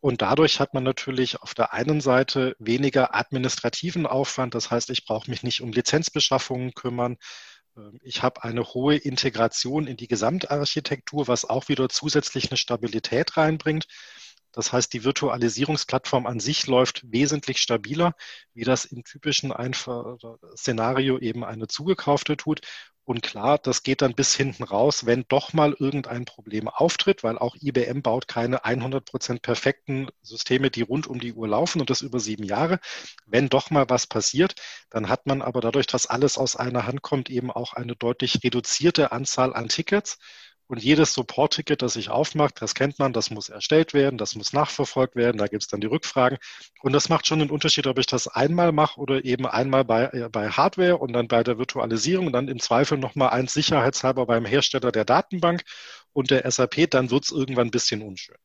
[0.00, 4.54] Und dadurch hat man natürlich auf der einen Seite weniger administrativen Aufwand.
[4.54, 7.16] Das heißt, ich brauche mich nicht um Lizenzbeschaffungen kümmern.
[7.76, 13.36] Ähm, ich habe eine hohe Integration in die Gesamtarchitektur, was auch wieder zusätzlich eine Stabilität
[13.36, 13.86] reinbringt.
[14.58, 18.16] Das heißt, die Virtualisierungsplattform an sich läuft wesentlich stabiler,
[18.54, 19.54] wie das im typischen
[20.56, 22.62] Szenario eben eine zugekaufte tut.
[23.04, 27.38] Und klar, das geht dann bis hinten raus, wenn doch mal irgendein Problem auftritt, weil
[27.38, 32.02] auch IBM baut keine 100% perfekten Systeme, die rund um die Uhr laufen und das
[32.02, 32.80] über sieben Jahre.
[33.26, 34.56] Wenn doch mal was passiert,
[34.90, 38.42] dann hat man aber dadurch, dass alles aus einer Hand kommt, eben auch eine deutlich
[38.42, 40.18] reduzierte Anzahl an Tickets
[40.68, 44.52] und jedes Support-Ticket, das sich aufmacht, das kennt man, das muss erstellt werden, das muss
[44.52, 46.38] nachverfolgt werden, da gibt es dann die Rückfragen.
[46.82, 50.04] Und das macht schon einen Unterschied, ob ich das einmal mache oder eben einmal bei,
[50.12, 54.26] äh, bei Hardware und dann bei der Virtualisierung und dann im Zweifel nochmal eins sicherheitshalber
[54.26, 55.64] beim Hersteller der Datenbank
[56.12, 58.36] und der SAP, dann wird es irgendwann ein bisschen unschön.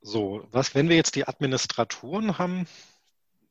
[0.00, 2.68] So, was, wenn wir jetzt die Administratoren haben,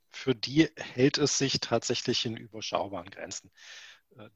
[0.09, 3.51] für die hält es sich tatsächlich in überschaubaren Grenzen.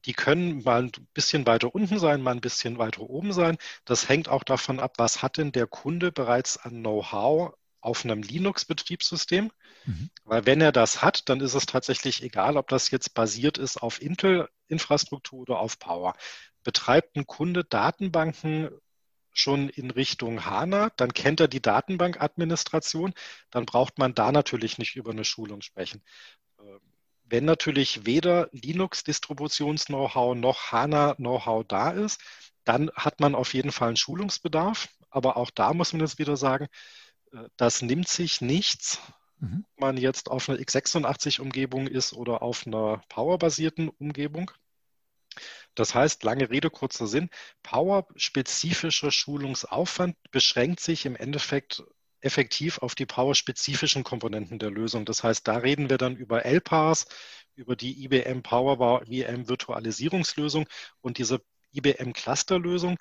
[0.04, 3.56] Die können mal ein bisschen weiter unten sein, mal ein bisschen weiter oben sein.
[3.84, 8.22] Das hängt auch davon ab, was hat denn der Kunde bereits an Know-how auf einem
[8.22, 9.50] Linux-Betriebssystem.
[9.86, 10.10] Mhm.
[10.24, 13.78] Weil wenn er das hat, dann ist es tatsächlich egal, ob das jetzt basiert ist
[13.78, 16.14] auf Intel-Infrastruktur oder auf Power.
[16.62, 18.70] Betreibt ein Kunde Datenbanken
[19.32, 23.14] schon in Richtung HANA, dann kennt er die Datenbankadministration,
[23.50, 26.02] dann braucht man da natürlich nicht über eine Schulung sprechen.
[27.30, 32.20] Wenn natürlich weder Linux-Distributions-Know-how noch HANA-Know-how da ist,
[32.64, 34.88] dann hat man auf jeden Fall einen Schulungsbedarf.
[35.10, 36.66] Aber auch da muss man jetzt wieder sagen,
[37.32, 39.00] äh, das nimmt sich nichts,
[39.38, 39.64] mhm.
[39.74, 44.50] ob man jetzt auf einer x86-Umgebung ist oder auf einer Power-basierten Umgebung.
[45.76, 47.30] Das heißt, lange Rede, kurzer Sinn,
[47.62, 51.84] Power-spezifischer Schulungsaufwand beschränkt sich im Endeffekt
[52.20, 55.04] effektiv auf die power-spezifischen Komponenten der Lösung.
[55.04, 57.06] Das heißt, da reden wir dann über LPARs,
[57.54, 60.66] über die IBM Power VM Virtualisierungslösung
[61.00, 62.96] und diese IBM Clusterlösung,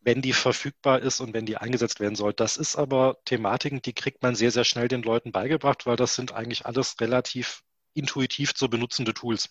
[0.00, 2.34] wenn die verfügbar ist und wenn die eingesetzt werden soll.
[2.34, 6.14] Das ist aber Thematiken, die kriegt man sehr, sehr schnell den Leuten beigebracht, weil das
[6.14, 7.62] sind eigentlich alles relativ
[7.94, 9.50] intuitiv zu benutzende Tools.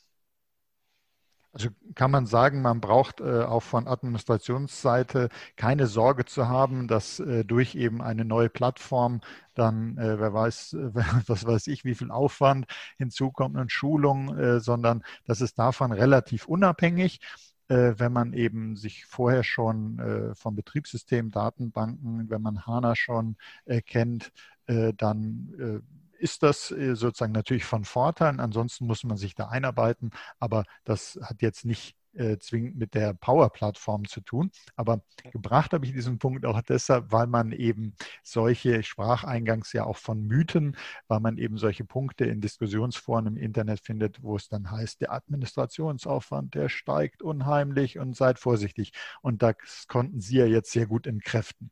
[1.54, 7.20] Also kann man sagen, man braucht äh, auch von Administrationsseite keine Sorge zu haben, dass
[7.20, 9.22] äh, durch eben eine neue Plattform
[9.54, 10.76] dann, äh, wer weiß,
[11.28, 12.66] was weiß ich, wie viel Aufwand
[12.98, 17.20] hinzukommt und Schulung, sondern das ist davon relativ unabhängig.
[17.68, 23.38] Wenn man eben sich vorher schon vom Betriebssystem, Datenbanken, wenn man HANA schon
[23.86, 24.32] kennt,
[24.68, 25.82] dann
[26.24, 28.40] ist das äh, sozusagen natürlich von Vorteil.
[28.40, 33.14] Ansonsten muss man sich da einarbeiten, aber das hat jetzt nicht äh, zwingend mit der
[33.14, 34.52] Power-Plattform zu tun.
[34.78, 39.74] Aber gebracht habe ich diesen Punkt auch deshalb, weil man eben solche, ich sprach eingangs
[39.74, 44.38] ja auch von Mythen, weil man eben solche Punkte in Diskussionsforen im Internet findet, wo
[44.38, 48.94] es dann heißt, der Administrationsaufwand, der steigt unheimlich und seid vorsichtig.
[49.22, 51.70] Und das konnten Sie ja jetzt sehr gut entkräften.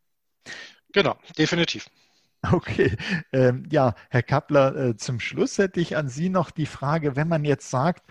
[0.92, 1.90] Genau, definitiv.
[2.44, 2.98] Okay,
[3.34, 7.28] ähm, ja, Herr Kappler, äh, zum Schluss hätte ich an Sie noch die Frage, wenn
[7.28, 8.04] man jetzt sagt,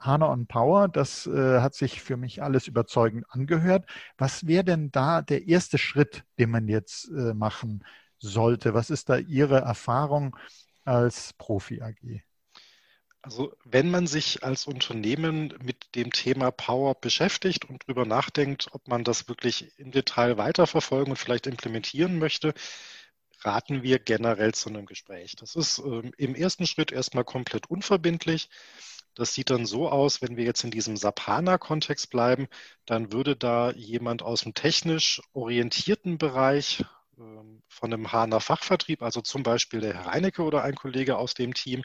[0.00, 3.86] HANA on Power, das äh, hat sich für mich alles überzeugend angehört.
[4.18, 7.84] Was wäre denn da der erste Schritt, den man jetzt äh, machen
[8.18, 8.74] sollte?
[8.74, 10.36] Was ist da Ihre Erfahrung
[10.84, 12.22] als Profi AG?
[13.24, 18.88] Also wenn man sich als Unternehmen mit dem Thema Power beschäftigt und darüber nachdenkt, ob
[18.88, 22.52] man das wirklich im Detail weiterverfolgen und vielleicht implementieren möchte,
[23.44, 25.36] raten wir generell zu einem Gespräch.
[25.36, 28.48] Das ist ähm, im ersten Schritt erstmal komplett unverbindlich.
[29.14, 32.48] Das sieht dann so aus, wenn wir jetzt in diesem SAP-HANA-Kontext bleiben,
[32.86, 36.82] dann würde da jemand aus dem technisch orientierten Bereich
[37.18, 41.52] ähm, von einem HANA-Fachvertrieb, also zum Beispiel der Herr Reinecke oder ein Kollege aus dem
[41.52, 41.82] Team,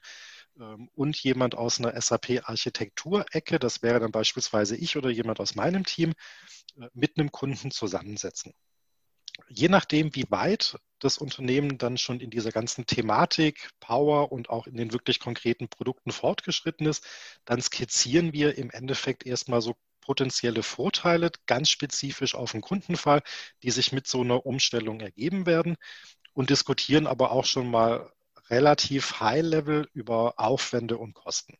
[0.59, 5.85] ähm, und jemand aus einer SAP-Architekturecke, das wäre dann beispielsweise ich oder jemand aus meinem
[5.85, 6.13] Team,
[6.79, 8.53] äh, mit einem Kunden zusammensetzen.
[9.49, 14.67] Je nachdem, wie weit das Unternehmen dann schon in dieser ganzen Thematik, Power und auch
[14.67, 17.05] in den wirklich konkreten Produkten fortgeschritten ist,
[17.45, 23.21] dann skizzieren wir im Endeffekt erstmal so potenzielle Vorteile ganz spezifisch auf den Kundenfall,
[23.63, 25.75] die sich mit so einer Umstellung ergeben werden
[26.33, 28.11] und diskutieren aber auch schon mal
[28.49, 31.57] relativ High-Level über Aufwände und Kosten.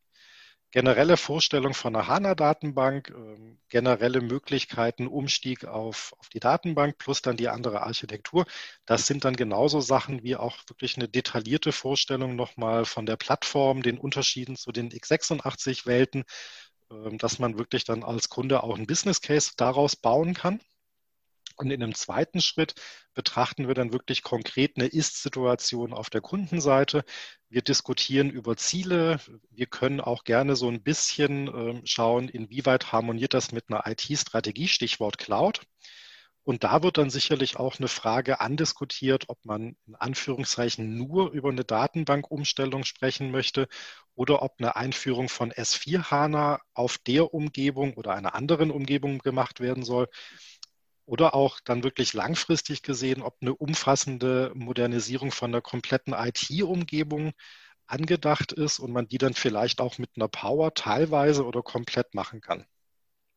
[0.71, 7.37] Generelle Vorstellung von einer HANA-Datenbank, ähm, generelle Möglichkeiten, Umstieg auf, auf die Datenbank plus dann
[7.37, 8.45] die andere Architektur.
[8.85, 13.81] Das sind dann genauso Sachen wie auch wirklich eine detaillierte Vorstellung nochmal von der Plattform,
[13.81, 16.25] den Unterschieden zu den x86-Welten,
[16.91, 20.59] ähm, dass man wirklich dann als Kunde auch ein Business Case daraus bauen kann.
[21.57, 22.75] Und in einem zweiten Schritt
[23.13, 27.03] betrachten wir dann wirklich konkret eine Ist-Situation auf der Kundenseite.
[27.49, 29.19] Wir diskutieren über Ziele.
[29.49, 34.67] Wir können auch gerne so ein bisschen ähm, schauen, inwieweit harmoniert das mit einer IT-Strategie,
[34.67, 35.61] Stichwort Cloud.
[36.47, 41.49] Und da wird dann sicherlich auch eine Frage andiskutiert, ob man in Anführungszeichen nur über
[41.49, 43.67] eine Datenbankumstellung sprechen möchte
[44.15, 49.59] oder ob eine Einführung von S4 HANA auf der Umgebung oder einer anderen Umgebung gemacht
[49.59, 50.07] werden soll.
[51.07, 57.31] Oder auch dann wirklich langfristig gesehen, ob eine umfassende Modernisierung von der kompletten IT-Umgebung
[57.85, 62.41] angedacht ist und man die dann vielleicht auch mit einer Power teilweise oder komplett machen
[62.41, 62.65] kann.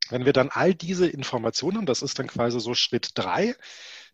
[0.09, 3.55] Wenn wir dann all diese Informationen, das ist dann quasi so Schritt drei,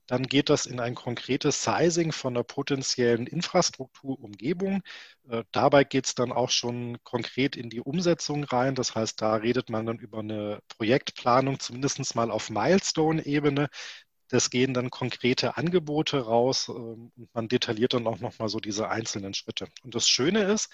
[0.07, 4.83] dann geht das in ein konkretes Sizing von der potenziellen Infrastrukturumgebung.
[5.29, 8.75] Äh, dabei geht es dann auch schon konkret in die Umsetzung rein.
[8.75, 13.69] Das heißt, da redet man dann über eine Projektplanung, zumindest mal auf Milestone-Ebene.
[14.29, 18.89] Das gehen dann konkrete Angebote raus ähm, und man detailliert dann auch nochmal so diese
[18.89, 19.69] einzelnen Schritte.
[19.83, 20.71] Und das Schöne ist,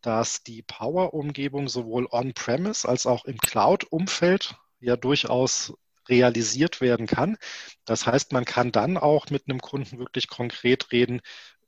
[0.00, 5.74] dass die Power-Umgebung sowohl on-premise als auch im Cloud-Umfeld ja durchaus
[6.08, 7.36] realisiert werden kann.
[7.84, 11.20] Das heißt, man kann dann auch mit einem Kunden wirklich konkret reden,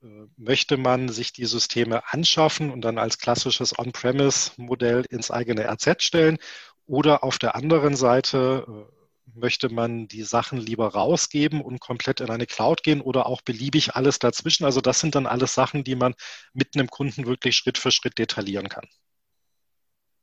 [0.02, 0.06] äh,
[0.36, 6.38] möchte man sich die Systeme anschaffen und dann als klassisches On-Premise-Modell ins eigene RZ stellen
[6.86, 8.96] oder auf der anderen Seite äh,
[9.34, 13.96] möchte man die Sachen lieber rausgeben und komplett in eine Cloud gehen oder auch beliebig
[13.96, 14.64] alles dazwischen.
[14.64, 16.14] Also das sind dann alles Sachen, die man
[16.52, 18.86] mit einem Kunden wirklich Schritt für Schritt detaillieren kann.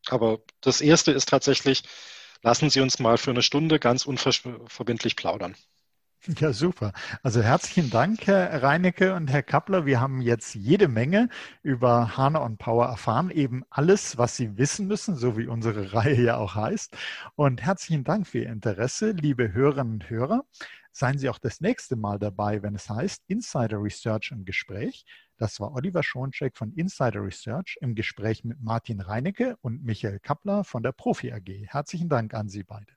[0.08, 1.84] Aber das erste ist tatsächlich,
[2.44, 5.56] lassen Sie uns mal für eine Stunde ganz unverbindlich plaudern.
[6.40, 6.94] Ja, super.
[7.22, 9.86] Also herzlichen Dank, Herr Reinecke und Herr Kappler.
[9.86, 11.28] Wir haben jetzt jede Menge
[11.64, 16.22] über HANA und Power erfahren, eben alles, was Sie wissen müssen, so wie unsere Reihe
[16.22, 16.96] ja auch heißt.
[17.36, 20.46] Und herzlichen Dank für Ihr Interesse, liebe Hörerinnen und Hörer.
[20.94, 25.06] Seien Sie auch das nächste Mal dabei, wenn es heißt Insider Research im Gespräch.
[25.38, 30.64] Das war Oliver Schoncheck von Insider Research im Gespräch mit Martin Reinecke und Michael Kappler
[30.64, 31.48] von der Profi AG.
[31.68, 32.94] Herzlichen Dank an Sie beide.